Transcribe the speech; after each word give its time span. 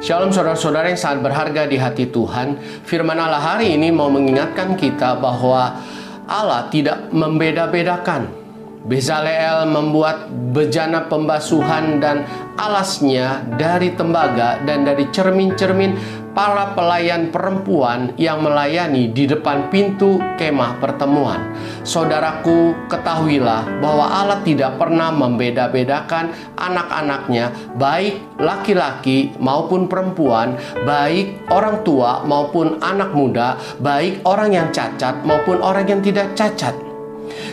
Shalom 0.00 0.32
saudara-saudara 0.32 0.88
yang 0.88 0.96
sangat 0.96 1.28
berharga 1.28 1.68
di 1.68 1.76
hati 1.76 2.08
Tuhan. 2.08 2.56
Firman 2.88 3.20
Allah 3.20 3.36
hari 3.36 3.76
ini 3.76 3.92
mau 3.92 4.08
mengingatkan 4.08 4.72
kita 4.72 5.20
bahwa 5.20 5.76
Allah 6.24 6.72
tidak 6.72 7.12
membeda-bedakan. 7.12 8.32
Bezaleel 8.80 9.68
membuat 9.68 10.32
bejana 10.56 11.04
pembasuhan 11.04 12.00
dan 12.00 12.24
alasnya 12.56 13.44
dari 13.60 13.92
tembaga 13.92 14.56
dan 14.64 14.88
dari 14.88 15.04
cermin-cermin 15.12 16.20
para 16.32 16.72
pelayan 16.72 17.28
perempuan 17.28 18.14
yang 18.16 18.40
melayani 18.40 19.10
di 19.10 19.28
depan 19.28 19.68
pintu 19.68 20.16
kemah 20.40 20.78
pertemuan. 20.80 21.52
Saudaraku, 21.84 22.88
ketahuilah 22.88 23.82
bahwa 23.82 24.06
Allah 24.08 24.40
tidak 24.46 24.78
pernah 24.80 25.10
membeda-bedakan 25.12 26.32
anak-anaknya, 26.56 27.52
baik 27.76 28.22
laki-laki 28.40 29.34
maupun 29.36 29.90
perempuan, 29.90 30.56
baik 30.88 31.50
orang 31.52 31.82
tua 31.84 32.22
maupun 32.24 32.80
anak 32.80 33.12
muda, 33.12 33.60
baik 33.82 34.24
orang 34.24 34.54
yang 34.54 34.68
cacat 34.72 35.20
maupun 35.26 35.60
orang 35.60 35.84
yang 35.84 36.00
tidak 36.00 36.32
cacat. 36.38 36.89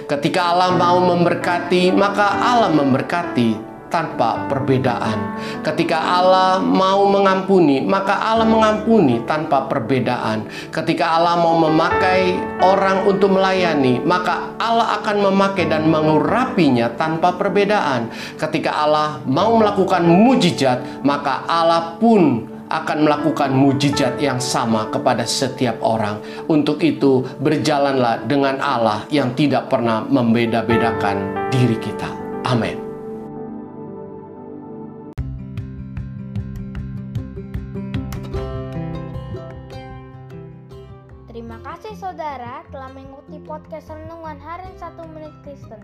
Ketika 0.08 0.53
Allah 0.56 0.75
mau 0.75 0.97
memberkati, 1.03 1.92
maka 1.94 2.28
Allah 2.39 2.72
memberkati 2.72 3.78
tanpa 3.88 4.47
perbedaan. 4.52 5.39
Ketika 5.64 5.95
Allah 5.95 6.59
mau 6.59 7.08
mengampuni, 7.08 7.84
maka 7.84 8.19
Allah 8.19 8.47
mengampuni 8.47 9.23
tanpa 9.23 9.67
perbedaan. 9.67 10.47
Ketika 10.72 11.17
Allah 11.17 11.39
mau 11.39 11.56
memakai 11.67 12.36
orang 12.64 13.08
untuk 13.08 13.36
melayani, 13.36 14.03
maka 14.03 14.56
Allah 14.59 15.00
akan 15.02 15.31
memakai 15.31 15.66
dan 15.67 15.88
mengurapinya 15.88 16.91
tanpa 16.95 17.36
perbedaan. 17.36 18.12
Ketika 18.36 18.75
Allah 18.75 19.23
mau 19.23 19.56
melakukan 19.56 20.03
mujizat, 20.03 21.03
maka 21.03 21.47
Allah 21.47 21.95
pun 22.00 22.56
akan 22.68 23.08
melakukan 23.08 23.52
mujizat 23.56 24.20
yang 24.20 24.40
sama 24.44 24.92
kepada 24.92 25.23
setiap 25.23 25.80
orang. 25.80 26.20
Untuk 26.52 26.84
itu, 26.84 27.24
berjalanlah 27.40 28.28
dengan 28.28 28.59
Allah 28.59 29.08
yang 29.08 29.32
tidak 29.36 29.72
pernah 29.72 30.04
membeda-bedakan 30.04 31.50
diri 31.52 31.80
kita. 31.80 32.12
Amin. 32.48 32.88
Terima 41.31 41.62
kasih 41.64 41.94
saudara 41.96 42.66
telah 42.74 42.92
mengikuti 42.92 43.38
podcast 43.46 43.94
Renungan 43.94 44.42
Harian 44.42 44.76
1 44.76 45.14
Menit 45.16 45.36
Kristen. 45.46 45.80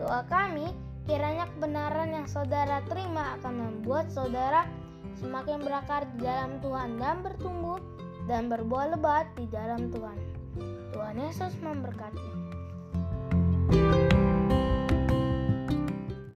Doa 0.00 0.26
kami, 0.26 0.72
kiranya 1.06 1.46
kebenaran 1.54 2.10
yang 2.10 2.26
saudara 2.26 2.82
terima 2.88 3.38
akan 3.38 3.54
membuat 3.54 4.08
saudara 4.10 4.66
semakin 5.18 5.62
berakar 5.62 6.06
di 6.14 6.24
dalam 6.24 6.58
Tuhan 6.60 6.98
dan 6.98 7.22
bertumbuh 7.22 7.78
dan 8.24 8.48
berbuah 8.48 8.96
lebat 8.96 9.28
di 9.36 9.46
dalam 9.50 9.92
Tuhan. 9.92 10.18
Tuhan 10.94 11.16
Yesus 11.18 11.52
memberkati. 11.60 12.43